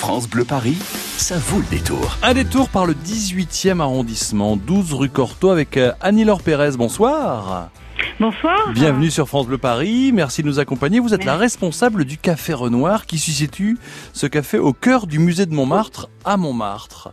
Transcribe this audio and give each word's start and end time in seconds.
France 0.00 0.30
Bleu 0.30 0.46
Paris, 0.46 0.78
ça 1.18 1.36
vaut 1.36 1.58
le 1.58 1.66
détour. 1.66 2.16
Un 2.22 2.32
détour 2.32 2.70
par 2.70 2.86
le 2.86 2.94
18e 2.94 3.80
arrondissement, 3.80 4.56
12 4.56 4.94
rue 4.94 5.10
Cortot 5.10 5.50
avec 5.50 5.76
euh, 5.76 5.92
Annie-Laure 6.00 6.40
Pérez. 6.42 6.70
Bonsoir. 6.78 7.68
Bonsoir. 8.18 8.72
Bienvenue 8.72 9.10
sur 9.10 9.28
France 9.28 9.46
Bleu 9.46 9.58
Paris. 9.58 10.10
Merci 10.14 10.42
de 10.42 10.46
nous 10.46 10.58
accompagner. 10.58 11.00
Vous 11.00 11.12
êtes 11.12 11.26
la 11.26 11.36
responsable 11.36 12.06
du 12.06 12.16
Café 12.16 12.54
Renoir 12.54 13.04
qui 13.04 13.18
se 13.18 13.30
situe 13.30 13.78
ce 14.14 14.26
café 14.26 14.58
au 14.58 14.72
cœur 14.72 15.06
du 15.06 15.18
musée 15.18 15.44
de 15.44 15.52
Montmartre 15.52 16.08
à 16.24 16.38
Montmartre. 16.38 17.12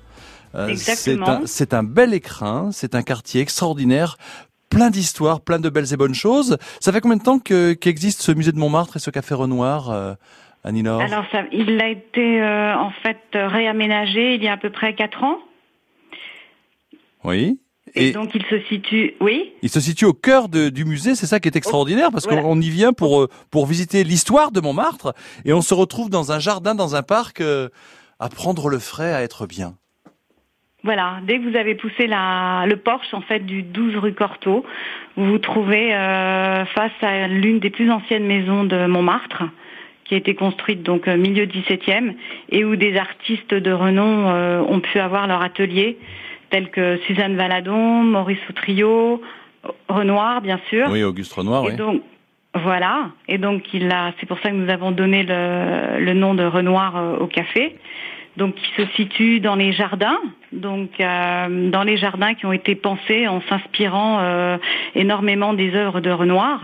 Euh, 0.56 0.70
Exactement. 0.70 1.42
C'est 1.46 1.74
un, 1.74 1.84
bel 1.84 2.14
écrin, 2.14 2.70
c'est 2.72 2.96
un 2.96 3.04
quartier 3.04 3.42
extraordinaire, 3.42 4.18
plein 4.70 4.90
d'histoires, 4.90 5.42
plein 5.42 5.60
de 5.60 5.68
belles 5.68 5.92
et 5.92 5.98
bonnes 5.98 6.16
choses. 6.16 6.58
Ça 6.80 6.94
fait 6.94 7.02
combien 7.02 7.18
de 7.18 7.24
temps 7.24 7.40
qu'existe 7.40 8.22
ce 8.22 8.32
musée 8.32 8.54
de 8.54 8.60
Montmartre 8.60 8.96
et 8.96 9.00
ce 9.00 9.10
Café 9.10 9.36
Renoir 9.36 9.90
euh, 9.90 10.14
alors, 10.68 11.26
ça, 11.32 11.44
il 11.52 11.80
a 11.82 11.88
été 11.88 12.42
euh, 12.42 12.76
en 12.76 12.92
fait 12.92 13.20
réaménagé 13.34 14.36
il 14.36 14.44
y 14.44 14.48
a 14.48 14.54
à 14.54 14.58
peu 14.58 14.70
près 14.70 14.94
4 14.94 15.24
ans. 15.24 15.40
Oui. 17.24 17.60
Et, 17.96 18.12
donc 18.12 18.36
il 18.36 18.44
se 18.46 18.60
situe, 18.68 19.14
oui. 19.22 19.54
Il 19.62 19.70
se 19.70 19.80
situe 19.80 20.06
au 20.06 20.14
cœur 20.14 20.50
du 20.50 20.84
musée, 20.84 21.16
c'est 21.16 21.26
ça 21.26 21.40
qui 21.40 21.48
est 21.48 21.56
extraordinaire 21.56 22.10
parce 22.12 22.28
qu'on 22.28 22.60
y 22.60 22.70
vient 22.70 22.92
pour 22.92 23.22
euh, 23.22 23.30
pour 23.50 23.66
visiter 23.66 24.04
l'histoire 24.04 24.52
de 24.52 24.60
Montmartre 24.60 25.14
et 25.46 25.54
on 25.54 25.62
se 25.62 25.74
retrouve 25.74 26.10
dans 26.10 26.34
un 26.34 26.40
jardin, 26.40 26.76
dans 26.76 26.96
un 26.96 27.02
parc, 27.02 27.40
euh, 27.40 27.70
à 28.20 28.28
prendre 28.28 28.68
le 28.68 28.78
frais, 28.78 29.14
à 29.14 29.24
être 29.24 29.48
bien. 29.48 29.74
Voilà, 30.84 31.20
dès 31.24 31.40
que 31.40 31.50
vous 31.50 31.56
avez 31.56 31.76
poussé 31.76 32.08
la, 32.08 32.66
le 32.68 32.76
porche 32.76 33.14
en 33.14 33.22
fait 33.22 33.40
du 33.40 33.64
12 33.64 33.96
rue 33.96 34.14
Cortot, 34.14 34.66
vous 35.16 35.26
vous 35.26 35.40
trouvez 35.40 35.90
face 36.76 36.92
à 37.02 37.28
l'une 37.28 37.60
des 37.60 37.70
plus 37.70 37.90
anciennes 37.90 38.26
maisons 38.26 38.64
de 38.64 38.86
Montmartre 38.86 39.44
qui 40.08 40.14
a 40.14 40.18
été 40.18 40.36
construite 40.36 40.84
donc 40.84 41.08
euh, 41.08 41.18
milieu 41.18 41.46
17e 41.46 42.14
et 42.50 42.64
où 42.64 42.76
des 42.76 42.98
artistes 42.98 43.54
de 43.54 43.72
renom 43.72 44.28
euh, 44.28 44.62
ont 44.62 44.80
pu 44.80 45.00
avoir 45.00 45.28
leur 45.28 45.42
atelier, 45.42 45.98
tels 46.50 46.70
que 46.70 46.98
Suzanne 47.06 47.36
Valadon, 47.36 48.04
Maurice 48.04 48.40
Soutrio, 48.48 49.22
Renoir 49.90 50.42
bien 50.42 50.60
sûr. 50.70 50.88
Oui, 50.90 51.04
Auguste 51.04 51.34
Renoir. 51.34 51.70
Et 51.70 51.74
donc 51.74 52.02
voilà, 52.56 53.10
et 53.28 53.38
donc 53.38 53.74
il 53.74 53.92
a, 53.92 54.14
c'est 54.20 54.26
pour 54.26 54.40
ça 54.40 54.50
que 54.50 54.56
nous 54.56 54.70
avons 54.70 54.92
donné 54.92 55.24
le, 55.24 56.00
le 56.00 56.14
nom 56.14 56.34
de 56.34 56.44
Renoir 56.44 56.96
euh, 56.96 57.18
au 57.18 57.28
café. 57.28 57.76
Donc, 58.38 58.54
qui 58.54 58.70
se 58.78 58.86
situe 58.96 59.40
dans 59.40 59.56
les 59.56 59.72
jardins, 59.72 60.20
donc 60.52 60.92
dans 61.00 61.84
les 61.84 61.98
jardins 61.98 62.36
qui 62.36 62.46
ont 62.46 62.54
été 62.54 62.76
pensés 62.76 63.28
en 63.28 63.42
s'inspirant 63.50 64.60
énormément 64.94 65.56
des 65.56 65.74
œuvres 65.74 66.02
de 66.02 66.12
Renoir. 66.12 66.62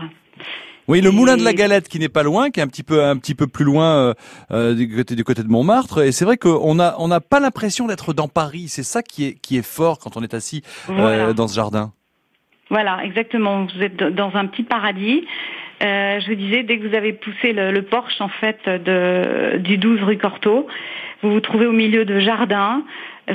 Oui, 0.86 1.00
le 1.00 1.10
moulin 1.10 1.36
de 1.36 1.44
la 1.44 1.54
Galette 1.54 1.88
qui 1.88 1.98
n'est 1.98 2.10
pas 2.10 2.22
loin, 2.22 2.50
qui 2.50 2.60
est 2.60 2.62
un 2.62 2.68
petit 2.68 2.82
peu 2.82 3.02
un 3.02 3.16
petit 3.16 3.34
peu 3.34 3.46
plus 3.46 3.64
loin 3.64 3.96
euh, 3.96 4.14
euh, 4.50 4.74
du 4.74 4.94
côté 4.94 5.16
du 5.16 5.24
côté 5.24 5.42
de 5.42 5.48
Montmartre. 5.48 6.02
Et 6.02 6.12
c'est 6.12 6.26
vrai 6.26 6.36
qu'on 6.36 6.78
a 6.78 6.94
on 6.98 7.08
n'a 7.08 7.20
pas 7.20 7.40
l'impression 7.40 7.86
d'être 7.86 8.12
dans 8.12 8.28
Paris. 8.28 8.66
C'est 8.68 8.82
ça 8.82 9.02
qui 9.02 9.24
est 9.24 9.40
qui 9.40 9.56
est 9.56 9.66
fort 9.66 9.98
quand 9.98 10.16
on 10.16 10.22
est 10.22 10.34
assis 10.34 10.62
euh, 10.90 11.32
dans 11.32 11.48
ce 11.48 11.54
jardin. 11.54 11.92
Voilà, 12.68 13.02
exactement. 13.04 13.66
Vous 13.74 13.82
êtes 13.82 13.96
dans 13.96 14.34
un 14.34 14.46
petit 14.46 14.62
paradis. 14.62 15.24
je 15.80 16.28
vous 16.28 16.34
disais, 16.34 16.62
dès 16.62 16.78
que 16.78 16.86
vous 16.86 16.94
avez 16.94 17.12
poussé 17.14 17.52
le, 17.52 17.70
le 17.72 17.82
porche 17.82 18.20
en 18.20 18.28
fait 18.28 18.58
de, 18.66 19.58
du 19.58 19.78
12 19.78 20.02
rue 20.02 20.18
Cortot, 20.18 20.66
vous 21.22 21.30
vous 21.30 21.40
trouvez 21.40 21.66
au 21.66 21.72
milieu 21.72 22.04
de 22.04 22.20
jardins. 22.20 22.82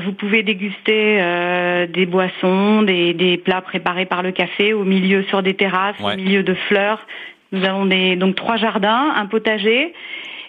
Vous 0.05 0.13
pouvez 0.13 0.43
déguster 0.43 1.17
euh, 1.19 1.87
des 1.87 2.05
boissons, 2.05 2.83
des, 2.83 3.15
des, 3.15 3.37
plats 3.37 3.61
préparés 3.61 4.05
par 4.05 4.21
le 4.21 4.31
café, 4.31 4.71
au 4.73 4.83
milieu 4.83 5.23
sur 5.23 5.41
des 5.41 5.55
terrasses, 5.55 5.99
au 5.99 6.15
milieu 6.15 6.43
de 6.43 6.53
fleurs, 6.53 7.07
nous 7.51 7.63
avons 7.65 7.85
donc 8.15 8.35
trois 8.35 8.57
jardins, 8.57 9.13
un 9.15 9.25
potager. 9.25 9.93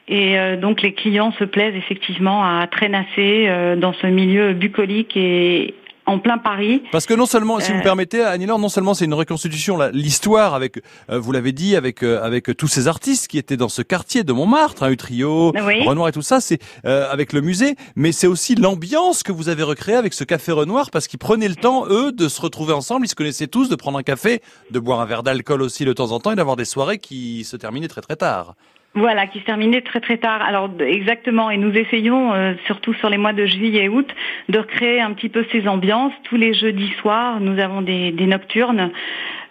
Et 0.09 0.39
euh, 0.39 0.57
donc 0.57 0.83
les 0.83 0.93
clients 0.93 1.33
se 1.39 1.45
plaisent 1.45 1.77
effectivement 1.77 2.43
à 2.43 2.67
traînasser 2.67 3.47
euh, 3.47 3.77
dans 3.77 3.93
ce 3.93 4.09
milieu 4.09 4.55
bucolique 4.55 5.17
et 5.17 5.75
en 6.07 6.19
plein 6.19 6.39
Paris. 6.39 6.83
Parce 6.93 7.07
que 7.07 7.15
non 7.15 7.27
seulement, 7.27 7.61
si 7.61 7.69
vous 7.69 7.77
me 7.77 7.81
euh, 7.81 7.85
permettez, 7.85 8.23
Annie 8.23 8.47
non 8.47 8.69
seulement 8.69 8.95
c'est 8.95 9.05
une 9.05 9.15
reconstitution, 9.15 9.79
l'histoire 9.93 10.55
avec, 10.55 10.83
vous 11.09 11.33
l'avez 11.33 11.53
dit, 11.53 11.77
avec 11.77 12.03
avec 12.03 12.57
tous 12.57 12.69
ces 12.69 12.89
artistes 12.89 13.29
qui 13.29 13.39
étaient 13.39 13.57
dans 13.57 13.69
ce 13.69 13.83
quartier 13.83 14.25
de 14.25 14.33
Montmartre, 14.33 14.83
hein, 14.83 14.91
Utrio, 14.91 15.53
Renoir 15.53 16.09
et 16.09 16.13
tout 16.13 16.23
ça, 16.23 16.41
c'est 16.41 16.59
avec 16.85 17.33
le 17.33 17.41
musée, 17.41 17.77
mais 17.97 18.13
c'est 18.13 18.27
aussi 18.27 18.55
l'ambiance 18.55 19.23
que 19.23 19.33
vous 19.33 19.49
avez 19.49 19.63
recréée 19.63 19.97
avec 19.97 20.15
ce 20.15 20.25
café 20.25 20.53
Renoir, 20.53 20.91
parce 20.91 21.07
qu'ils 21.07 21.19
prenaient 21.19 21.49
le 21.49 21.57
temps, 21.57 21.87
eux, 21.89 22.13
de 22.13 22.29
se 22.29 22.41
retrouver 22.41 22.73
ensemble, 22.73 23.07
ils 23.07 23.09
se 23.09 23.15
connaissaient 23.15 23.47
tous, 23.47 23.69
de 23.69 23.77
prendre 23.77 23.99
un 23.99 24.03
café, 24.03 24.43
de 24.71 24.79
boire 24.79 25.01
un 25.01 25.07
verre 25.07 25.23
d'alcool 25.23 25.63
aussi 25.63 25.85
de 25.85 25.93
temps 25.93 26.13
en 26.13 26.21
temps 26.21 26.33
et 26.33 26.37
d'avoir 26.37 26.57
des 26.57 26.65
soirées 26.65 26.99
qui 26.99 27.45
se 27.45 27.57
terminaient 27.57 27.89
très 27.89 28.01
très 28.01 28.17
tard. 28.17 28.55
Voilà, 28.95 29.29
qui 29.29 29.39
se 29.39 29.45
terminait 29.45 29.83
très 29.83 30.01
très 30.01 30.17
tard. 30.17 30.43
Alors 30.43 30.69
exactement, 30.81 31.49
et 31.49 31.57
nous 31.57 31.73
essayons, 31.73 32.35
euh, 32.35 32.55
surtout 32.67 32.93
sur 32.95 33.09
les 33.09 33.19
mois 33.19 33.33
de 33.33 33.47
juillet 33.47 33.85
et 33.85 33.89
août, 33.89 34.09
de 34.49 34.59
recréer 34.59 35.01
un 35.01 35.13
petit 35.13 35.29
peu 35.29 35.47
ces 35.53 35.69
ambiances. 35.69 36.13
Tous 36.25 36.37
les 36.37 36.55
jeudis 36.55 36.93
soirs, 37.01 37.39
nous 37.41 37.61
avons 37.61 37.83
des, 37.83 38.11
des 38.11 38.27
nocturnes 38.27 38.91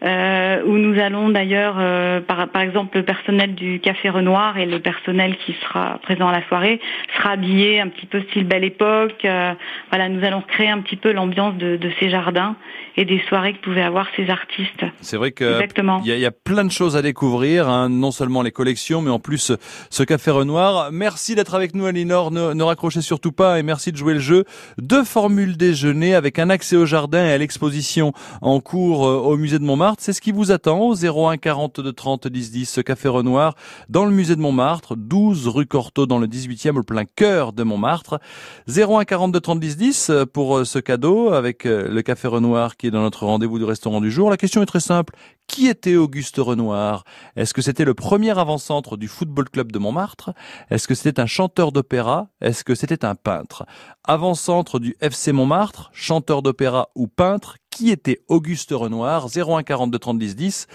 euh, 0.02 0.64
où 0.64 0.78
nous 0.78 1.00
allons 1.00 1.30
d'ailleurs, 1.30 1.76
euh, 1.78 2.22
par, 2.22 2.48
par, 2.50 2.62
exemple, 2.62 2.98
le 2.98 3.04
personnel 3.04 3.54
du 3.56 3.80
Café 3.80 4.10
Renoir 4.10 4.58
et 4.58 4.66
le 4.66 4.80
personnel 4.80 5.36
qui 5.46 5.54
sera 5.62 6.00
présent 6.04 6.30
à 6.30 6.32
la 6.32 6.48
soirée 6.48 6.80
sera 7.18 7.32
habillé 7.32 7.82
un 7.82 7.90
petit 7.90 8.06
peu 8.06 8.22
style 8.30 8.46
Belle 8.46 8.64
Époque. 8.64 9.26
Euh, 9.26 9.54
voilà, 9.90 10.08
nous 10.08 10.24
allons 10.24 10.42
créer 10.42 10.70
un 10.70 10.80
petit 10.80 10.96
peu 10.96 11.12
l'ambiance 11.12 11.56
de, 11.58 11.76
de, 11.76 11.92
ces 12.00 12.10
jardins 12.10 12.56
et 12.96 13.04
des 13.04 13.22
soirées 13.28 13.54
que 13.54 13.60
pouvaient 13.60 13.82
avoir 13.82 14.08
ces 14.16 14.30
artistes. 14.30 14.86
C'est 15.02 15.18
vrai 15.18 15.32
que 15.32 15.60
il 16.06 16.14
y, 16.14 16.20
y, 16.20 16.26
a 16.26 16.31
plein 16.31 16.64
de 16.64 16.72
choses 16.72 16.96
à 16.96 17.02
découvrir, 17.02 17.68
hein, 17.68 17.90
non 17.90 18.12
seulement 18.12 18.42
les 18.42 18.52
collections, 18.52 19.02
mais 19.02 19.12
en 19.12 19.20
plus 19.20 19.52
ce 19.90 20.04
Café 20.04 20.31
Renoir. 20.31 20.92
Merci 20.92 21.36
d'être 21.36 21.56
avec 21.56 21.76
nous, 21.76 21.86
Alinor. 21.86 22.31
Ne, 22.31 22.54
ne 22.54 22.64
raccrochez 22.64 23.02
surtout 23.02 23.31
pas 23.31 23.60
et 23.60 23.64
merci 23.64 23.92
de 23.92 23.98
jouer 23.98 24.14
le 24.14 24.20
jeu. 24.20 24.46
Deux 24.78 25.04
formules 25.04 25.58
déjeuner 25.58 26.16
avec 26.16 26.40
un 26.40 26.50
accès 26.50 26.78
au 26.78 26.86
jardin 26.86 27.26
et 27.26 27.31
à 27.31 27.38
l'exposition 27.38 28.14
en 28.42 28.60
cours 28.60 29.02
au 29.02 29.36
musée 29.36 29.60
de 29.60 29.64
Montmartre. 29.64 29.88
C'est 29.97 30.13
ce 30.13 30.22
qui 30.22 30.31
vous 30.31 30.51
attend 30.51 30.79
au 30.81 30.95
01 30.95 31.38
42 31.38 31.91
30 31.91 32.27
10 32.27 32.51
10, 32.51 32.66
ce 32.66 32.81
café 32.81 33.07
Renoir, 33.07 33.55
dans 33.89 34.05
le 34.05 34.11
musée 34.11 34.35
de 34.35 34.41
Montmartre, 34.41 34.95
12 34.95 35.47
rue 35.47 35.66
Cortot, 35.66 36.05
dans 36.05 36.19
le 36.19 36.27
18e, 36.27 36.77
au 36.77 36.83
plein 36.83 37.05
cœur 37.05 37.53
de 37.53 37.63
Montmartre. 37.63 38.19
01 38.67 39.05
42 39.05 39.39
30 39.39 39.59
10 39.59 39.77
10 39.77 40.11
pour 40.33 40.57
euh, 40.57 40.66
ce 40.66 40.79
cadeau 40.79 41.31
avec 41.31 41.66
euh, 41.66 41.88
le 41.89 42.01
café 42.01 42.27
Renoir 42.27 42.77
qui 42.77 42.88
est 42.88 42.91
dans 42.91 43.01
notre 43.01 43.25
rendez-vous 43.25 43.57
du 43.57 43.66
restaurant 43.66 44.01
du 44.01 44.11
jour. 44.11 44.29
La 44.29 44.38
question 44.38 44.61
est 44.61 44.67
très 44.67 44.79
simple. 44.79 45.16
Qui 45.50 45.68
était 45.68 45.96
Auguste 45.96 46.38
Renoir? 46.38 47.04
Est-ce 47.36 47.56
que 47.56 47.64
c'était 47.64 47.84
le 47.84 47.96
premier 47.96 48.38
avant-centre 48.38 48.98
du 48.98 49.08
football 49.08 49.50
club 49.50 49.72
de 49.72 49.80
Montmartre? 49.80 50.32
Est-ce 50.70 50.88
que 50.88 50.94
c'était 50.94 51.20
un 51.20 51.26
chanteur 51.26 51.72
d'opéra? 51.72 52.28
Est-ce 52.40 52.64
que 52.64 52.76
c'était 52.76 53.04
un 53.04 53.16
peintre? 53.16 53.66
Avant-centre 54.06 54.80
du 54.80 54.96
FC 55.02 55.32
Montmartre, 55.32 55.90
chanteur 55.92 56.44
d'opéra 56.44 56.90
ou 56.96 57.08
peintre 57.08 57.58
qui 57.72 57.90
était 57.90 58.22
Auguste 58.28 58.70
Renoir? 58.72 59.28
01 59.36 59.64
42 59.64 59.98
30 59.98 60.20
10 60.20 60.36
10. 60.36 60.68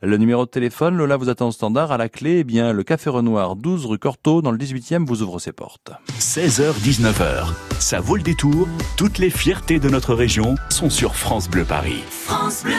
Le 0.00 0.16
numéro 0.16 0.44
de 0.44 0.50
téléphone, 0.50 0.96
Lola 0.96 1.16
vous 1.16 1.28
attend 1.28 1.48
au 1.48 1.52
standard. 1.52 1.90
À 1.90 1.98
la 1.98 2.08
clé, 2.08 2.38
eh 2.38 2.44
bien, 2.44 2.72
le 2.72 2.84
Café 2.84 3.10
Renoir 3.10 3.56
12 3.56 3.84
rue 3.84 3.98
Cortot 3.98 4.42
dans 4.42 4.52
le 4.52 4.58
18e 4.58 5.04
vous 5.04 5.22
ouvre 5.22 5.40
ses 5.40 5.52
portes. 5.52 5.90
16h 6.20 6.72
19h. 6.74 7.48
Ça 7.80 7.98
vaut 8.00 8.16
le 8.16 8.22
détour. 8.22 8.68
Toutes 8.96 9.18
les 9.18 9.30
fiertés 9.30 9.80
de 9.80 9.88
notre 9.88 10.14
région 10.14 10.54
sont 10.68 10.88
sur 10.88 11.16
France 11.16 11.50
Bleu 11.50 11.64
Paris. 11.64 12.04
France 12.08 12.62
Bleu. 12.62 12.74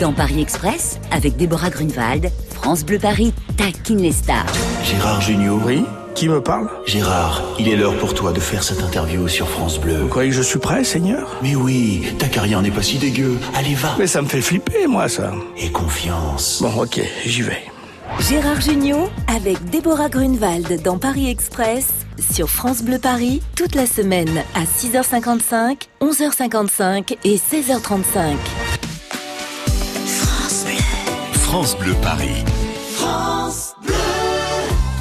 Dans 0.00 0.12
Paris 0.12 0.42
Express, 0.42 1.00
avec 1.10 1.36
Déborah 1.36 1.70
Grunewald, 1.70 2.30
France 2.50 2.84
Bleu 2.84 2.98
Paris 2.98 3.32
taquine 3.56 3.98
les 4.02 4.12
stars. 4.12 4.44
Gérard 4.84 5.22
Junior. 5.22 5.58
Oui 5.64 5.84
Qui 6.14 6.28
me 6.28 6.42
parle? 6.42 6.68
Gérard, 6.86 7.42
il 7.58 7.66
est 7.68 7.76
l'heure 7.76 7.96
pour 7.96 8.12
toi 8.12 8.32
de 8.32 8.40
faire 8.40 8.62
cette 8.62 8.82
interview 8.82 9.26
sur 9.26 9.48
France 9.48 9.78
Bleu. 9.80 10.00
Vous 10.02 10.08
croyez 10.08 10.28
que 10.30 10.36
je 10.36 10.42
suis 10.42 10.58
prêt, 10.58 10.84
Seigneur? 10.84 11.36
Mais 11.42 11.54
oui, 11.54 12.04
ta 12.18 12.28
carrière 12.28 12.60
n'est 12.60 12.70
pas 12.70 12.82
si 12.82 12.98
dégueu. 12.98 13.38
Allez, 13.54 13.74
va. 13.74 13.94
Mais 13.98 14.06
ça 14.06 14.20
me 14.20 14.26
fait 14.26 14.42
flipper, 14.42 14.86
moi, 14.86 15.08
ça. 15.08 15.32
Et 15.56 15.70
confiance. 15.70 16.58
Bon, 16.60 16.82
ok, 16.82 17.00
j'y 17.24 17.40
vais. 17.42 17.62
Gérard 18.20 18.60
Junior 18.60 19.10
avec 19.34 19.62
Déborah 19.70 20.08
Grunewald 20.10 20.82
dans 20.82 20.98
Paris 20.98 21.30
Express 21.30 21.88
sur 22.32 22.48
France 22.50 22.82
Bleu 22.82 22.98
Paris 22.98 23.42
toute 23.56 23.74
la 23.74 23.86
semaine 23.86 24.42
à 24.54 24.64
6h55, 24.64 25.82
11h55 26.02 27.16
et 27.24 27.36
16h35. 27.36 28.36
France 31.46 31.76
Bleu 31.76 31.94
Paris. 32.02 32.55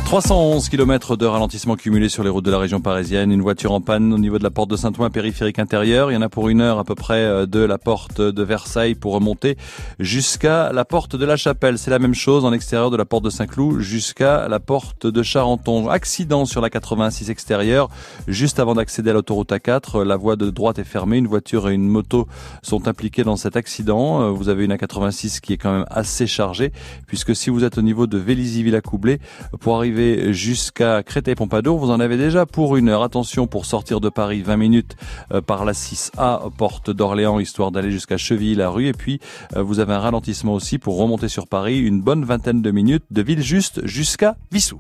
311 0.06 0.69
km 0.69 1.18
de 1.18 1.25
ralentissement 1.25 1.75
cumulé 1.75 2.10
sur 2.10 2.24
les 2.24 2.30
routes 2.30 2.46
de 2.46 2.52
la 2.52 2.60
région 2.60 2.80
parisienne. 2.80 3.31
Une 3.31 3.42
voiture 3.42 3.72
en 3.72 3.81
panne 3.81 4.13
au 4.13 4.19
niveau 4.19 4.38
de 4.38 4.44
la 4.44 4.52
porte 4.52 4.69
de 4.69 4.75
Saint-Ouen, 4.75 5.10
périphérique 5.10 5.57
intérieur. 5.57 6.12
Il 6.12 6.13
y 6.13 6.18
en 6.18 6.22
a 6.22 6.30
pour 6.30 6.48
une 6.48 6.62
heure 6.62 6.78
à 6.78 6.84
peu 6.84 6.94
près 6.94 7.24
euh, 7.24 7.48
de 7.48 7.60
la 7.60 7.80
porte 7.80 8.22
de 8.22 8.44
Versailles 8.44 8.94
pour 8.94 9.13
remonter 9.13 9.57
jusqu'à 10.00 10.72
la 10.72 10.86
porte 10.86 11.16
de 11.16 11.25
la 11.25 11.38
Chapelle. 11.38 11.80
C'est 11.80 11.90
la 11.90 11.98
même 11.98 12.13
chose 12.13 12.46
en 12.46 12.54
extérieur 12.54 12.92
de 12.92 12.98
la 12.98 13.06
porte 13.06 13.25
de 13.25 13.31
Saint-Cloud 13.31 13.80
jusqu'à 13.80 14.48
la 14.48 14.60
porte 14.60 15.07
de 15.07 15.24
Charenton. 15.24 15.90
Accident 15.90 16.46
sur 16.46 16.62
la 16.62 16.69
86 16.69 17.31
extérieure. 17.31 17.90
Juste 18.28 18.60
avant 18.60 18.75
d'accéder 18.75 19.10
à 19.10 19.13
l'autoroute 19.13 19.52
A4, 19.52 20.04
la 20.04 20.18
voie 20.18 20.36
de 20.36 20.52
droite 20.52 20.78
est 20.78 20.84
fermée. 20.84 21.18
Une 21.18 21.28
voiture 21.28 21.68
et 21.68 21.74
une 21.74 21.88
moto 21.88 22.28
sont 22.62 22.88
impliquées 22.88 23.24
dans 23.24 23.38
cet 23.38 23.56
accident. 23.56 24.22
Euh, 24.22 24.30
vous 24.30 24.50
avez 24.50 24.66
une 24.66 24.74
A86 24.74 25.40
qui 25.40 25.54
est 25.54 25.57
quand 25.57 25.74
même 25.74 25.86
assez 25.90 26.28
chargée 26.28 26.72
puisque 27.07 27.36
si 27.36 27.50
vous 27.50 27.63
êtes 27.63 27.80
au 27.80 27.81
niveau 27.81 28.06
de 28.06 28.19
Vélizy-Villacoublé, 28.19 29.19
pour 29.60 29.78
arriver 29.78 29.94
jusqu'à 30.31 31.03
Créteil-Pompadour. 31.03 31.77
Vous 31.77 31.89
en 31.89 32.00
avez 32.00 32.18
déjà 32.18 32.45
pour 32.45 32.75
une 32.77 32.89
heure. 32.89 33.03
Attention 33.03 33.47
pour 33.47 33.65
sortir 33.65 34.00
de 34.00 34.09
Paris 34.09 34.42
20 34.42 34.57
minutes 34.57 34.95
euh, 35.33 35.42
par 35.42 35.65
la 35.65 35.74
6A, 35.74 36.51
porte 36.56 36.89
d'Orléans, 36.89 37.39
histoire 37.39 37.71
d'aller 37.71 37.92
jusqu'à 37.92 38.18
Chevilly-la-Rue. 38.18 38.88
Et 38.88 38.94
puis, 38.94 39.19
euh, 39.56 39.62
vous 39.62 39.80
avez 39.80 39.94
un 39.94 40.00
ralentissement 40.00 40.53
aussi 40.53 40.77
pour 40.77 40.97
remonter 40.97 41.27
sur 41.27 41.47
Paris, 41.47 41.80
une 41.80 42.01
bonne 42.01 42.25
vingtaine 42.25 42.62
de 42.62 42.71
minutes 42.71 43.06
de 43.12 43.21
Villejuste 43.21 43.86
jusqu'à 43.86 44.36
Vissou. 44.51 44.80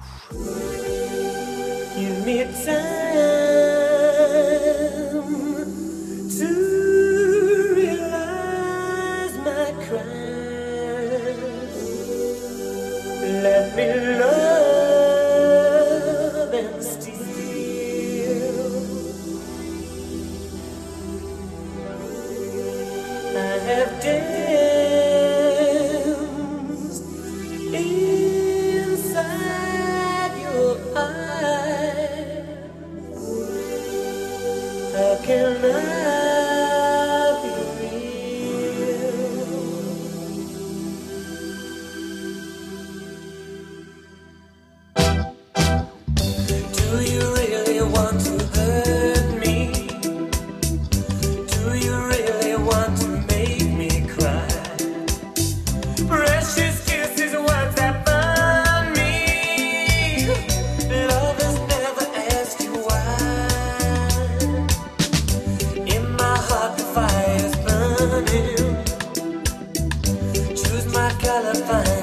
California. 71.19 71.94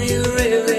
you 0.00 0.22
really 0.22 0.71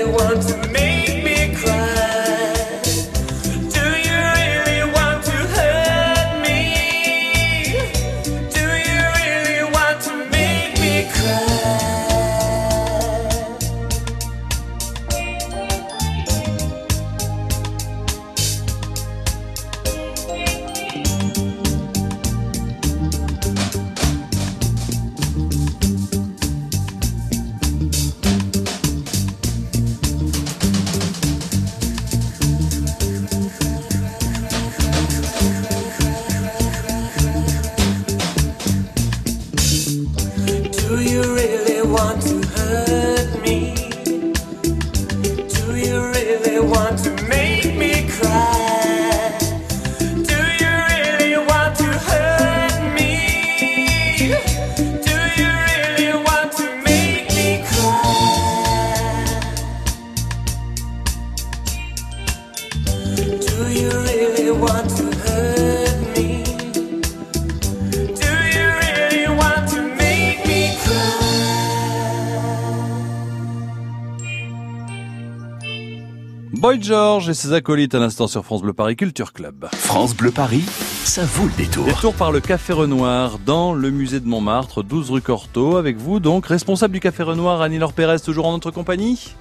George 76.84 77.30
et 77.30 77.34
ses 77.34 77.54
acolytes 77.54 77.96
à 77.96 78.00
l'instant 78.00 78.28
sur 78.28 78.44
France 78.44 78.62
Bleu 78.62 78.74
Paris 78.74 78.98
Culture 78.98 79.32
Club. 79.32 79.68
France 79.72 80.14
Bleu 80.14 80.32
Paris, 80.32 80.64
ça 80.68 81.24
vaut 81.24 81.46
le 81.46 81.52
détour. 81.56 81.86
Détour 81.86 82.14
par 82.14 82.34
le 82.34 82.42
Café 82.42 82.74
Renoir 82.74 83.40
dans 83.40 83.74
le 83.74 83.90
musée 83.90 84.20
de 84.20 84.28
Montmartre, 84.28 84.84
12 84.84 85.12
rue 85.12 85.22
Cortot. 85.22 85.78
Avec 85.78 85.96
vous 85.96 86.20
donc, 86.20 86.46
responsable 86.46 86.94
du 86.94 87.00
Café 87.00 87.24
Renoir, 87.24 87.62
Annie-Laure 87.62 87.94
Pérez, 87.94 88.20
toujours 88.20 88.48
en 88.48 88.52
notre 88.52 88.70
compagnie 88.72 89.34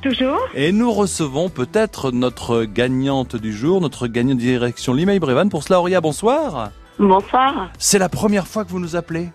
Toujours. 0.00 0.38
Et 0.54 0.70
nous 0.70 0.92
recevons 0.92 1.48
peut-être 1.48 2.12
notre 2.12 2.62
gagnante 2.62 3.34
du 3.34 3.52
jour, 3.52 3.80
notre 3.80 4.06
gagnante 4.06 4.38
de 4.38 4.42
direction 4.42 4.94
Limeil 4.94 5.18
Brévan. 5.18 5.48
Pour 5.48 5.64
cela, 5.64 5.80
Auria, 5.80 6.00
bonsoir. 6.00 6.70
Bonsoir. 7.00 7.70
C'est 7.78 7.98
la 7.98 8.08
première 8.08 8.46
fois 8.46 8.64
que 8.64 8.70
vous 8.70 8.80
nous 8.80 8.94
appelez? 8.94 9.30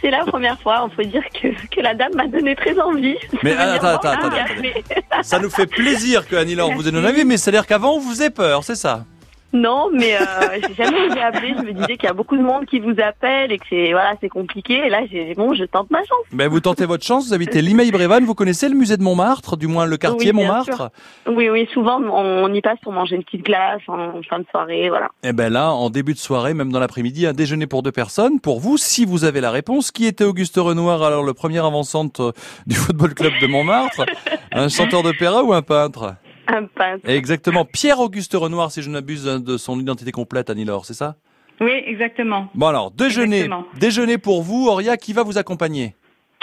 C'est 0.00 0.10
la 0.10 0.24
première 0.24 0.60
fois. 0.60 0.84
On 0.84 0.88
peut 0.88 1.04
dire 1.04 1.24
que, 1.30 1.48
que 1.74 1.80
la 1.80 1.94
dame 1.94 2.14
m'a 2.14 2.26
donné 2.26 2.54
très 2.54 2.78
envie. 2.80 3.16
Mais 3.42 3.52
attends, 3.56 3.96
attends, 3.96 4.10
attends, 4.10 5.22
Ça 5.22 5.38
nous 5.38 5.50
fait 5.50 5.66
plaisir 5.66 6.26
que 6.26 6.36
Annie-Laure 6.36 6.72
vous 6.72 6.88
ait 6.88 6.92
donné 6.92 7.08
envie, 7.08 7.24
mais 7.24 7.36
c'est 7.36 7.50
à 7.50 7.52
dire 7.52 7.66
qu'avant, 7.66 7.94
on 7.94 8.00
vous 8.00 8.10
faisait 8.10 8.30
peur, 8.30 8.64
c'est 8.64 8.76
ça? 8.76 9.04
Non, 9.52 9.88
mais 9.92 10.14
euh, 10.14 10.60
j'ai 10.68 10.74
jamais 10.74 11.08
osé 11.08 11.20
appeler. 11.20 11.54
Je 11.56 11.62
me 11.62 11.72
disais 11.72 11.96
qu'il 11.96 12.04
y 12.04 12.10
a 12.10 12.12
beaucoup 12.12 12.36
de 12.36 12.42
monde 12.42 12.66
qui 12.66 12.80
vous 12.80 12.94
appelle 13.02 13.50
et 13.50 13.58
que 13.58 13.64
c'est 13.68 13.92
voilà, 13.92 14.14
c'est 14.20 14.28
compliqué. 14.28 14.74
Et 14.86 14.88
là, 14.90 15.00
j'ai 15.10 15.34
bon, 15.34 15.54
je 15.54 15.64
tente 15.64 15.90
ma 15.90 16.00
chance. 16.00 16.24
Mais 16.32 16.46
vous 16.46 16.60
tentez 16.60 16.84
votre 16.84 17.04
chance. 17.04 17.28
Vous 17.28 17.34
habitez 17.34 17.62
Limeil-Brévannes. 17.62 18.24
Vous 18.24 18.34
connaissez 18.34 18.68
le 18.68 18.74
musée 18.74 18.96
de 18.96 19.02
Montmartre, 19.02 19.56
du 19.56 19.66
moins 19.66 19.86
le 19.86 19.96
quartier 19.96 20.32
Montmartre? 20.32 20.90
Oui, 21.26 21.48
oui. 21.48 21.68
Souvent, 21.72 22.00
on, 22.00 22.52
y 22.52 22.60
passe 22.60 22.78
pour 22.82 22.92
manger 22.92 23.16
une 23.16 23.24
petite 23.24 23.44
glace 23.44 23.80
en 23.88 24.20
fin 24.28 24.40
de 24.40 24.46
soirée, 24.50 24.88
voilà. 24.88 25.06
Et 25.22 25.28
eh 25.28 25.32
ben 25.32 25.52
là, 25.52 25.70
en 25.70 25.90
début 25.90 26.14
de 26.14 26.18
soirée, 26.18 26.54
même 26.54 26.72
dans 26.72 26.80
l'après-midi, 26.80 27.26
un 27.26 27.32
déjeuner 27.32 27.66
pour 27.66 27.82
deux 27.82 27.92
personnes. 27.92 28.40
Pour 28.40 28.60
vous, 28.60 28.76
si 28.76 29.04
vous 29.04 29.24
avez 29.24 29.40
la 29.40 29.50
réponse, 29.50 29.90
qui 29.90 30.06
était 30.06 30.24
Auguste 30.24 30.56
Renoir, 30.56 31.02
alors 31.02 31.22
le 31.22 31.34
premier 31.34 31.58
avant-centre 31.58 32.22
euh, 32.22 32.32
du 32.66 32.74
football 32.74 33.14
club 33.14 33.32
de 33.40 33.46
Montmartre, 33.46 34.04
un 34.52 34.68
chanteur 34.68 35.02
d'opéra 35.02 35.42
ou 35.42 35.52
un 35.52 35.62
peintre? 35.62 36.14
Un 36.48 36.64
peintre. 36.64 37.08
Exactement. 37.08 37.64
Pierre-Auguste 37.64 38.34
Renoir, 38.34 38.70
si 38.72 38.82
je 38.82 38.88
n'abuse 38.90 39.24
de 39.24 39.56
son 39.58 39.78
identité 39.78 40.10
complète, 40.12 40.48
Annie-Laure, 40.50 40.84
c'est 40.86 40.94
ça? 40.94 41.16
Oui, 41.60 41.72
exactement. 41.86 42.48
Bon 42.54 42.66
alors, 42.68 42.90
déjeuner, 42.90 43.48
déjeuner 43.78 44.16
pour 44.16 44.42
vous. 44.42 44.68
Auria, 44.68 44.96
qui 44.96 45.12
va 45.12 45.22
vous 45.24 45.38
accompagner? 45.38 45.94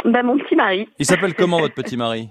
Ben, 0.04 0.24
Mon 0.24 0.38
petit 0.38 0.56
mari. 0.56 0.88
Il 1.00 1.06
s'appelle 1.06 1.34
comment 1.34 1.60
votre 1.60 1.74
petit 1.74 1.98
mari? 1.98 2.30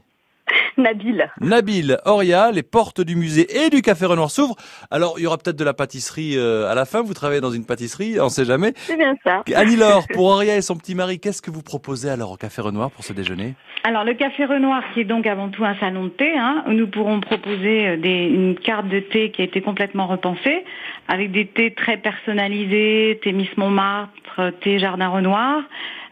Nabil. 0.78 1.30
Nabil, 1.40 1.98
Oria, 2.04 2.50
les 2.50 2.62
portes 2.62 3.00
du 3.00 3.16
musée 3.16 3.46
et 3.64 3.70
du 3.70 3.82
Café 3.82 4.06
Renoir 4.06 4.30
s'ouvrent. 4.30 4.56
Alors, 4.90 5.14
il 5.18 5.24
y 5.24 5.26
aura 5.26 5.38
peut-être 5.38 5.56
de 5.56 5.64
la 5.64 5.74
pâtisserie 5.74 6.36
euh, 6.36 6.70
à 6.70 6.74
la 6.74 6.84
fin. 6.84 7.02
Vous 7.02 7.14
travaillez 7.14 7.40
dans 7.40 7.50
une 7.50 7.64
pâtisserie, 7.64 8.18
on 8.20 8.28
sait 8.28 8.44
jamais. 8.44 8.72
C'est 8.76 8.96
bien 8.96 9.14
ça. 9.24 9.42
Annie-Laure, 9.54 10.06
pour 10.12 10.26
Oria 10.26 10.56
et 10.56 10.62
son 10.62 10.76
petit 10.76 10.94
mari, 10.94 11.20
qu'est-ce 11.20 11.42
que 11.42 11.50
vous 11.50 11.62
proposez 11.62 12.10
alors 12.10 12.32
au 12.32 12.36
Café 12.36 12.62
Renoir 12.62 12.90
pour 12.90 13.04
ce 13.04 13.12
déjeuner? 13.12 13.54
Alors, 13.84 14.04
le 14.04 14.14
Café 14.14 14.44
Renoir, 14.44 14.82
qui 14.92 15.00
est 15.00 15.04
donc 15.04 15.26
avant 15.26 15.48
tout 15.48 15.64
un 15.64 15.76
salon 15.76 16.04
de 16.04 16.10
thé, 16.10 16.32
hein, 16.36 16.64
nous 16.68 16.86
pourrons 16.86 17.20
proposer 17.20 17.88
euh, 17.88 17.96
des, 17.96 18.26
une 18.26 18.56
carte 18.56 18.88
de 18.88 19.00
thé 19.00 19.30
qui 19.30 19.42
a 19.42 19.44
été 19.44 19.60
complètement 19.60 20.06
repensée, 20.06 20.64
avec 21.08 21.32
des 21.32 21.46
thés 21.46 21.72
très 21.72 21.98
personnalisés, 21.98 23.20
thé 23.22 23.32
Miss 23.32 23.54
Montmartre, 23.56 24.52
thé 24.60 24.78
Jardin 24.78 25.08
Renoir, 25.08 25.62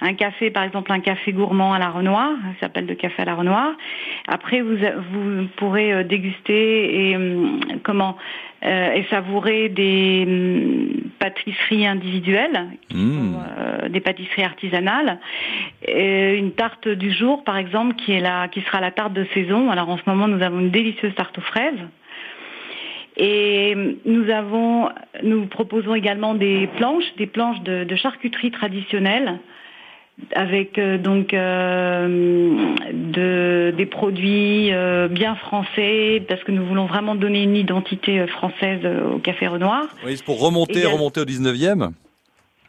un 0.02 0.14
café, 0.14 0.50
par 0.50 0.64
exemple 0.64 0.90
un 0.92 1.00
café 1.00 1.32
gourmand 1.32 1.72
à 1.72 1.78
la 1.78 1.88
Renoir, 1.90 2.30
ça 2.54 2.66
s'appelle 2.66 2.86
le 2.86 2.94
café 2.94 3.22
à 3.22 3.24
la 3.24 3.34
Renoir. 3.34 3.72
Après, 4.26 4.60
vous, 4.60 4.76
vous 4.76 5.46
pourrez 5.56 5.92
euh, 5.92 6.02
déguster 6.02 7.10
et 7.10 7.16
hum, 7.16 7.60
comment 7.84 8.16
euh, 8.64 8.92
et 8.94 9.04
savourer 9.10 9.68
des 9.68 10.24
hum, 10.26 11.10
pâtisseries 11.18 11.86
individuelles, 11.86 12.68
mmh. 12.92 13.34
euh, 13.58 13.88
des 13.88 14.00
pâtisseries 14.00 14.44
artisanales. 14.44 15.18
Et 15.86 16.36
une 16.36 16.52
tarte 16.52 16.88
du 16.88 17.12
jour, 17.12 17.44
par 17.44 17.56
exemple, 17.56 17.94
qui 17.94 18.12
est 18.12 18.20
la, 18.20 18.48
qui 18.48 18.60
sera 18.62 18.80
la 18.80 18.90
tarte 18.90 19.12
de 19.12 19.24
saison. 19.34 19.70
Alors 19.70 19.88
en 19.88 19.98
ce 19.98 20.02
moment, 20.06 20.26
nous 20.26 20.42
avons 20.42 20.60
une 20.60 20.70
délicieuse 20.70 21.14
tarte 21.14 21.38
aux 21.38 21.42
fraises. 21.42 21.80
Et 23.16 23.72
hum, 23.76 23.94
nous 24.04 24.30
avons, 24.30 24.88
nous 25.22 25.46
proposons 25.46 25.94
également 25.94 26.34
des 26.34 26.68
planches, 26.76 27.14
des 27.18 27.26
planches 27.26 27.60
de, 27.62 27.84
de 27.84 27.96
charcuterie 27.96 28.50
traditionnelle 28.50 29.38
avec 30.34 30.78
euh, 30.78 30.98
donc 30.98 31.34
euh, 31.34 32.74
de, 32.92 33.72
des 33.76 33.86
produits 33.86 34.72
euh, 34.72 35.08
bien 35.08 35.34
français 35.34 36.22
parce 36.28 36.42
que 36.44 36.52
nous 36.52 36.64
voulons 36.64 36.86
vraiment 36.86 37.14
donner 37.14 37.42
une 37.42 37.56
identité 37.56 38.26
française 38.26 38.80
au 39.12 39.18
Café 39.18 39.46
Renoir. 39.46 39.84
Oui, 40.04 40.16
c'est 40.16 40.24
pour 40.24 40.40
remonter, 40.40 40.84
remonter 40.86 41.20
au 41.20 41.24
19e. 41.24 41.90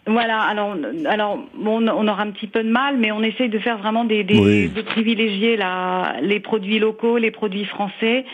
Voilà, 0.06 0.42
alors, 0.42 0.76
alors 1.06 1.40
bon, 1.56 1.88
on 1.88 2.08
aura 2.10 2.24
un 2.24 2.32
petit 2.32 2.48
peu 2.48 2.62
de 2.62 2.70
mal, 2.70 2.98
mais 2.98 3.14
on 3.14 3.24
essaye 3.24 3.48
de 3.48 3.60
faire 3.60 3.78
vraiment 3.78 4.04
des, 4.04 4.26
des 4.26 4.68
de 4.68 4.82
privilégier 4.82 5.56
la, 5.56 6.16
les 6.22 6.42
produits 6.42 6.78
locaux, 6.78 7.18
les 7.18 7.32
produits 7.32 7.64
français, 7.64 8.26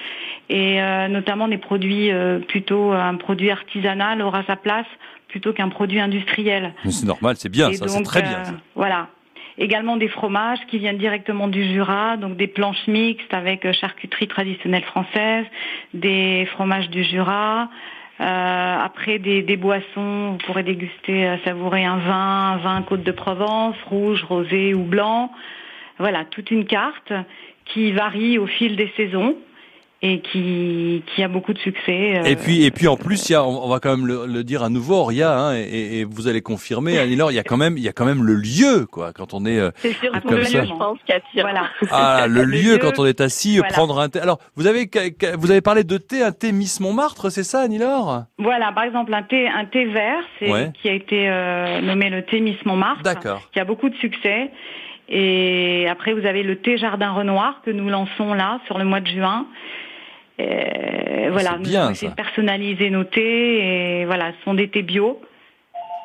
et 0.49 0.79
notamment 1.09 1.47
des 1.47 1.59
produits 1.59 2.09
plutôt 2.47 2.91
un 2.91 3.13
produit 3.17 3.51
artisanal 3.51 4.23
aura 4.23 4.41
sa 4.47 4.55
place 4.55 4.87
plutôt 5.29 5.53
qu'un 5.53 5.69
produit 5.69 5.99
industriel. 5.99 6.73
C'est 6.89 7.05
normal, 7.05 7.35
c'est 7.37 7.49
bien, 7.49 7.71
ça, 7.73 7.87
c'est 7.87 8.03
très 8.03 8.21
bien. 8.21 8.43
Voilà, 8.75 9.07
Également 9.61 9.97
des 9.97 10.07
fromages 10.07 10.59
qui 10.69 10.77
viennent 10.77 10.97
directement 10.97 11.49
du 11.49 11.65
Jura, 11.65 12.15
donc 12.15 12.37
des 12.37 12.47
planches 12.47 12.87
mixtes 12.87 13.33
avec 13.33 13.65
euh, 13.65 13.73
charcuterie 13.73 14.29
traditionnelle 14.29 14.85
française, 14.85 15.45
des 15.93 16.47
fromages 16.53 16.89
du 16.89 17.03
Jura. 17.03 17.69
Euh, 18.21 18.77
après 18.81 19.19
des, 19.19 19.41
des, 19.41 19.57
boissons, 19.57 20.31
vous 20.31 20.37
pourrez 20.45 20.63
déguster, 20.63 21.27
euh, 21.27 21.35
savourer 21.43 21.83
un 21.83 21.97
vin, 21.97 22.51
un 22.53 22.57
vin 22.57 22.81
Côte 22.83 23.03
de 23.03 23.11
Provence, 23.11 23.75
rouge, 23.87 24.23
rosé 24.23 24.73
ou 24.73 24.83
blanc. 24.83 25.29
Voilà, 25.97 26.23
toute 26.23 26.51
une 26.51 26.65
carte 26.65 27.11
qui 27.65 27.91
varie 27.91 28.37
au 28.37 28.47
fil 28.47 28.77
des 28.77 28.91
saisons 28.95 29.35
et 30.01 30.21
qui, 30.21 31.03
qui 31.07 31.23
a 31.23 31.27
beaucoup 31.27 31.51
de 31.51 31.59
succès. 31.59 32.19
Euh, 32.19 32.23
et 32.23 32.37
puis 32.37 32.63
et 32.63 32.71
puis 32.71 32.87
en 32.87 32.95
plus, 32.95 33.29
il 33.29 33.33
y 33.33 33.35
a, 33.35 33.43
on 33.43 33.67
va 33.67 33.79
quand 33.79 33.97
même 33.97 34.07
le, 34.07 34.43
dire 34.43 34.63
à 34.63 34.69
nouveau, 34.69 34.95
Auria, 34.95 35.37
hein, 35.37 35.55
et, 35.57 35.99
et, 35.99 36.03
vous 36.05 36.27
allez 36.29 36.41
confirmer, 36.41 36.97
Annie-Laure, 36.97 37.31
il 37.31 37.35
y 37.35 37.39
a 37.39 37.43
quand 37.43 37.57
même 37.57 37.77
il 37.77 37.83
y 37.83 37.89
a 37.89 37.91
quand 37.91 38.05
même 38.05 38.23
le 38.23 38.35
lieu, 38.35 38.85
quoi, 38.89 39.11
quand 39.11 39.33
on 39.33 39.45
est. 39.45 39.59
Euh, 39.59 39.71
c'est 39.75 39.93
surtout 39.93 40.29
le 40.29 40.37
lieu, 40.37 40.45
je 40.45 40.77
pense, 40.77 40.97
Voilà. 41.35 41.63
Ah, 41.91 42.27
le, 42.29 42.43
lieu, 42.45 42.77
quand 42.77 42.97
on 42.97 43.05
est 43.05 43.19
assis, 43.19 43.59
prendre 43.69 43.99
un 43.99 44.07
thé. 44.07 44.19
Alors, 44.19 44.39
vous 44.55 44.67
avez 44.67 44.89
vous 45.37 45.51
avez 45.51 45.61
parlé 45.61 45.83
de 45.83 45.97
thé, 45.97 46.23
un 46.23 46.31
thé 46.31 46.53
Miss 46.53 46.79
Montmartre, 46.79 47.29
c'est 47.29 47.43
ça, 47.43 47.61
Annie-Laure 47.61 48.23
Voilà, 48.37 48.71
par 48.71 48.85
exemple 48.85 49.13
un 49.13 49.23
thé 49.23 49.49
un 49.49 49.65
thé 49.65 49.85
vert, 49.85 50.23
c'est 50.39 50.71
qui 50.81 50.87
a 50.87 50.93
été 50.93 51.29
euh, 51.29 51.81
nommé 51.81 52.09
le 52.09 52.23
thé 52.23 52.39
Miss 52.39 52.63
Montmartre, 52.65 53.03
D'accord. 53.03 53.41
qui 53.51 53.59
a 53.59 53.65
beaucoup 53.65 53.89
de 53.89 53.95
succès. 53.95 54.49
Et 55.09 55.87
après, 55.89 56.13
vous 56.13 56.25
avez 56.25 56.43
le 56.43 56.57
thé 56.57 56.77
Jardin 56.77 57.11
Renoir 57.11 57.61
que 57.65 57.71
nous 57.71 57.89
lançons 57.89 58.33
là 58.33 58.59
sur 58.67 58.77
le 58.77 58.85
mois 58.85 58.99
de 58.99 59.07
juin. 59.07 59.47
Euh, 60.39 61.29
voilà, 61.31 61.57
bien, 61.57 61.91
nous 61.91 62.09
personnaliser 62.11 62.89
nos 62.89 63.03
thés 63.03 64.01
et 64.01 64.05
voilà, 64.05 64.31
ce 64.31 64.43
sont 64.45 64.53
des 64.53 64.69
thés 64.69 64.81
bio. 64.81 65.21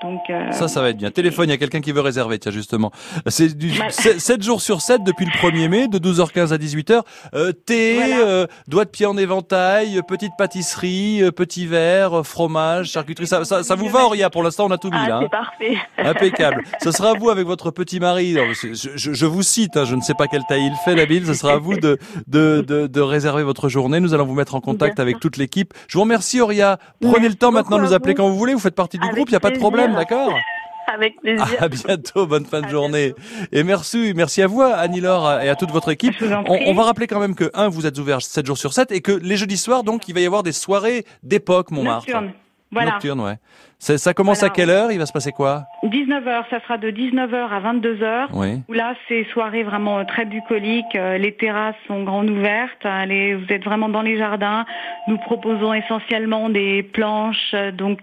Donc, 0.04 0.20
euh... 0.28 0.52
Ça, 0.52 0.68
ça 0.68 0.82
va 0.82 0.90
être 0.90 0.98
bien. 0.98 1.10
Téléphone, 1.10 1.48
il 1.48 1.52
y 1.52 1.54
a 1.54 1.56
quelqu'un 1.56 1.80
qui 1.80 1.90
veut 1.92 2.02
réserver, 2.02 2.38
tiens, 2.38 2.52
justement. 2.52 2.92
C'est 3.26 3.56
du 3.56 3.72
7 3.88 4.42
jours 4.42 4.60
sur 4.60 4.82
7 4.82 5.02
depuis 5.02 5.24
le 5.24 5.30
1er 5.30 5.68
mai, 5.68 5.88
de 5.88 5.98
12h15 5.98 6.52
à 6.52 6.58
18h. 6.58 7.00
Euh, 7.34 7.52
thé, 7.52 8.00
euh, 8.18 8.46
doigts 8.68 8.84
de 8.84 8.90
pied 8.90 9.06
en 9.06 9.16
éventail, 9.16 10.02
petite 10.06 10.32
pâtisserie, 10.36 11.22
euh, 11.22 11.30
petit 11.30 11.66
verre, 11.66 12.20
euh, 12.20 12.22
fromage, 12.22 12.90
charcuterie. 12.90 13.26
Ça, 13.26 13.46
ça, 13.46 13.62
ça 13.62 13.74
vous 13.76 13.88
va, 13.88 14.04
Auria 14.04 14.28
Pour 14.28 14.42
l'instant, 14.42 14.66
on 14.66 14.70
a 14.72 14.76
tout 14.76 14.90
mis 14.90 14.98
ah, 15.00 15.08
là. 15.08 15.18
C'est 15.20 15.24
hein. 15.24 15.28
parfait. 15.30 15.76
Impeccable. 15.98 16.64
Ce 16.82 16.90
sera 16.90 17.12
à 17.12 17.14
vous 17.14 17.30
avec 17.30 17.46
votre 17.46 17.70
petit 17.70 17.98
mari. 17.98 18.36
Je, 18.62 18.74
je, 18.74 19.12
je 19.14 19.26
vous 19.26 19.42
cite, 19.42 19.78
hein, 19.78 19.86
je 19.86 19.94
ne 19.94 20.02
sais 20.02 20.14
pas 20.14 20.26
quelle 20.26 20.44
taille 20.46 20.66
il 20.66 20.76
fait, 20.84 20.94
Nabil. 20.94 21.24
Ce 21.24 21.32
sera 21.32 21.54
à 21.54 21.58
vous 21.58 21.78
de, 21.78 21.98
de, 22.26 22.60
de, 22.60 22.86
de, 22.88 23.00
réserver 23.00 23.42
votre 23.42 23.70
journée. 23.70 24.00
Nous 24.00 24.12
allons 24.12 24.26
vous 24.26 24.34
mettre 24.34 24.54
en 24.54 24.60
contact 24.60 25.00
avec 25.00 25.18
toute 25.18 25.38
l'équipe. 25.38 25.72
Je 25.88 25.96
vous 25.96 26.02
remercie, 26.02 26.42
Auria. 26.42 26.78
Prenez 27.00 27.28
le 27.28 27.36
temps 27.36 27.52
maintenant 27.52 27.78
de 27.78 27.84
nous 27.84 27.94
appeler 27.94 28.12
quand 28.12 28.28
vous 28.28 28.36
voulez. 28.36 28.52
Vous 28.52 28.60
faites 28.60 28.74
partie 28.74 28.98
du 28.98 29.08
groupe, 29.08 29.28
il 29.28 29.32
n'y 29.32 29.36
a 29.36 29.40
pas 29.40 29.50
de 29.50 29.58
problème 29.58 29.93
d'accord? 29.94 30.38
Avec 30.86 31.18
plaisir. 31.20 31.46
À 31.60 31.68
bientôt, 31.68 32.26
bonne 32.26 32.44
fin 32.44 32.60
de 32.60 32.68
journée. 32.68 33.14
Et 33.52 33.62
merci, 33.62 34.12
merci 34.14 34.42
à 34.42 34.46
vous, 34.46 34.60
Annie-Laure 34.60 35.40
et 35.40 35.48
à 35.48 35.56
toute 35.56 35.70
votre 35.70 35.90
équipe. 35.90 36.14
On, 36.46 36.74
va 36.74 36.82
rappeler 36.84 37.06
quand 37.06 37.20
même 37.20 37.34
que, 37.34 37.50
un, 37.54 37.68
vous 37.68 37.86
êtes 37.86 37.98
ouvert 37.98 38.20
7 38.20 38.44
jours 38.46 38.58
sur 38.58 38.74
7 38.74 38.92
et 38.92 39.00
que 39.00 39.12
les 39.12 39.36
jeudis 39.36 39.56
soirs, 39.56 39.82
donc, 39.82 40.08
il 40.08 40.14
va 40.14 40.20
y 40.20 40.26
avoir 40.26 40.42
des 40.42 40.52
soirées 40.52 41.06
d'époque, 41.22 41.70
Montmartre. 41.70 42.06
Nocturne. 42.06 42.32
Voilà. 42.74 42.92
Nocturne, 42.92 43.20
ouais. 43.20 43.36
Ça, 43.78 44.14
commence 44.14 44.42
à 44.42 44.50
quelle 44.50 44.70
heure? 44.70 44.90
Il 44.90 44.98
va 44.98 45.06
se 45.06 45.12
passer 45.12 45.30
quoi? 45.30 45.64
19h, 45.84 46.44
ça 46.50 46.60
sera 46.60 46.78
de 46.78 46.90
19h 46.90 47.48
à 47.48 47.60
22h. 47.60 48.26
Oui. 48.32 48.62
Où 48.68 48.72
là, 48.72 48.94
c'est 49.08 49.24
soirée 49.32 49.62
vraiment 49.62 49.98
euh, 49.98 50.04
très 50.04 50.24
bucolique. 50.24 50.96
Euh, 50.96 51.18
les 51.18 51.32
terrasses 51.32 51.76
sont 51.86 52.02
grandes 52.02 52.30
ouvertes. 52.30 52.84
Allez, 52.84 53.34
vous 53.34 53.52
êtes 53.52 53.62
vraiment 53.64 53.88
dans 53.88 54.02
les 54.02 54.18
jardins. 54.18 54.64
Nous 55.06 55.18
proposons 55.18 55.72
essentiellement 55.74 56.48
des 56.48 56.82
planches, 56.82 57.52
euh, 57.54 57.70
donc 57.70 58.00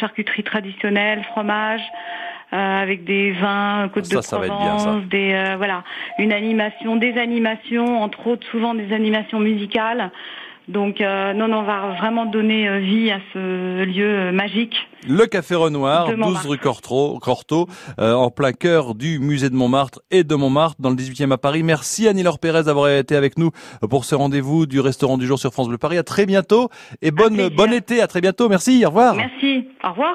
charcuterie 0.00 0.44
traditionnelle, 0.44 1.22
fromage. 1.24 1.82
avec 2.52 3.04
des 3.04 3.32
vins 3.32 3.90
côte 3.92 4.08
de 4.08 4.18
Provence, 4.18 5.04
des 5.10 5.54
voilà, 5.58 5.82
une 6.18 6.32
animation, 6.32 6.96
des 6.96 7.18
animations, 7.18 8.00
entre 8.00 8.28
autres 8.28 8.46
souvent 8.52 8.72
des 8.74 8.92
animations 8.92 9.40
musicales. 9.40 10.10
Donc 10.68 11.00
euh, 11.00 11.32
non, 11.32 11.46
non, 11.46 11.58
on 11.58 11.62
va 11.62 11.94
vraiment 11.98 12.26
donner 12.26 12.68
euh, 12.68 12.78
vie 12.78 13.10
à 13.12 13.20
ce 13.32 13.84
lieu 13.84 14.04
euh, 14.04 14.32
magique. 14.32 14.74
Le 15.08 15.26
Café 15.26 15.54
Renoir, 15.54 16.08
12 16.08 16.46
rue 16.46 16.58
Cortot, 16.58 17.18
Cortot 17.20 17.68
en 17.98 18.30
plein 18.30 18.52
cœur 18.52 18.96
du 18.96 19.20
musée 19.20 19.50
de 19.50 19.54
Montmartre 19.54 20.00
et 20.10 20.24
de 20.24 20.34
Montmartre, 20.34 20.80
dans 20.80 20.90
le 20.90 20.96
18e 20.96 21.32
à 21.32 21.38
Paris. 21.38 21.62
Merci 21.62 22.08
Annie-Laure 22.08 22.40
Pérez 22.40 22.64
d'avoir 22.64 22.90
été 22.90 23.14
avec 23.14 23.38
nous 23.38 23.50
pour 23.88 24.04
ce 24.04 24.16
rendez-vous 24.16 24.66
du 24.66 24.80
restaurant 24.80 25.16
du 25.16 25.26
jour 25.26 25.38
sur 25.38 25.52
France 25.52 25.68
Bleu 25.68 25.78
Paris. 25.78 25.98
À 25.98 26.02
très 26.02 26.26
bientôt 26.26 26.70
et 27.02 27.12
bonne, 27.12 27.48
bon 27.50 27.72
été. 27.72 28.00
À 28.00 28.08
très 28.08 28.20
bientôt. 28.20 28.48
Merci. 28.48 28.84
Au 28.84 28.88
revoir. 28.88 29.14
Merci. 29.14 29.68
Au 29.84 29.90
revoir. 29.90 30.14